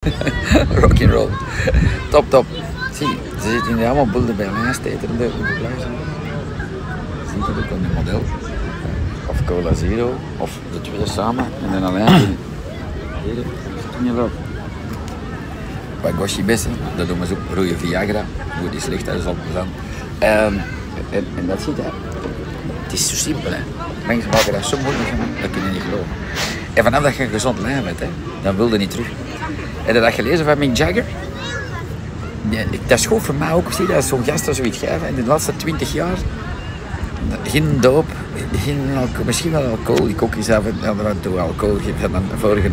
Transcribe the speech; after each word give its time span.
Rock 0.80 1.02
and 1.02 1.12
roll. 1.12 1.28
Top, 2.10 2.30
top. 2.30 2.46
Zie, 2.92 3.18
ze 3.42 3.50
zitten 3.50 3.76
hier 3.76 3.86
allemaal 3.86 4.06
bulden 4.06 4.36
bij 4.36 4.50
mij 4.50 4.72
steten 4.72 5.08
op 5.10 5.18
de, 5.18 5.30
plaats. 5.58 5.82
Zie 7.28 7.38
je 7.38 7.44
dat 7.46 7.64
ook 7.64 7.70
aan 7.70 7.84
het 7.84 7.94
model? 7.94 8.22
Of 9.26 9.44
Cola 9.44 9.74
Zero, 9.74 10.14
of 10.36 10.58
de 10.72 10.80
twee 10.80 11.06
samen 11.06 11.44
en 11.64 11.72
dan 11.72 11.84
alleen. 11.84 12.36
Hier, 14.02 14.14
wel. 14.14 14.30
Bij 16.02 16.12
Goshi 16.12 16.44
Bessen, 16.44 16.72
dat 16.96 17.08
doen 17.08 17.20
we 17.20 17.26
zo 17.26 17.36
rode 17.54 17.76
Viagra. 17.76 18.24
Goed, 18.60 18.70
die 18.70 18.80
slecht, 18.80 19.06
dat 19.06 19.14
is 19.14 19.24
al 19.24 19.36
plezant. 19.44 19.70
En, 20.18 20.62
en 21.10 21.46
dat 21.46 21.62
zit 21.62 21.76
hè. 21.76 21.90
Het 22.82 22.92
is 22.92 23.08
zo 23.08 23.14
simpel 23.14 23.50
hè. 23.50 23.60
Mensen 24.06 24.30
maken 24.30 24.52
dat 24.52 24.66
zo 24.66 24.76
moeilijk, 24.82 25.10
dat 25.40 25.50
kun 25.50 25.62
je 25.64 25.70
niet 25.70 25.82
geloven. 25.82 26.14
En 26.74 26.84
vanaf 26.84 27.02
dat 27.02 27.16
je 27.16 27.22
een 27.22 27.30
gezond 27.30 27.58
lijf 27.58 27.84
hebt, 27.84 28.00
hè, 28.00 28.08
dan 28.42 28.56
wil 28.56 28.72
je 28.72 28.78
niet 28.78 28.90
terug. 28.90 29.08
Heb 29.90 29.98
je 29.98 30.04
dat 30.04 30.14
gelezen 30.14 30.44
van 30.44 30.58
Mick 30.58 30.76
Jagger? 30.76 31.04
Ja, 32.48 32.62
dat 32.86 32.98
is 32.98 33.06
goed 33.06 33.22
voor 33.22 33.34
mij 33.34 33.52
ook. 33.52 33.72
Zie, 33.72 33.86
dat 33.86 33.96
is 33.96 34.08
zo'n 34.08 34.24
gast 34.24 34.44
dat 34.44 34.56
zoiets 34.56 34.78
geeft. 34.78 35.04
In 35.08 35.14
de 35.14 35.24
laatste 35.24 35.56
twintig 35.56 35.92
jaar, 35.92 36.16
geen 37.42 37.80
doop, 37.80 38.04
geen 38.64 38.96
alcohol, 38.96 39.24
misschien 39.24 39.50
wel 39.50 39.64
alcohol. 39.64 40.08
Ik 40.08 40.22
ook 40.22 40.34
eens 40.34 40.50
af 40.50 40.64
en 40.64 41.06
en 41.06 41.20
toe 41.20 41.38
alcohol. 41.38 41.76
Ik 41.76 41.94
heb 41.96 42.12
dan 42.12 42.24
vorige 42.38 42.70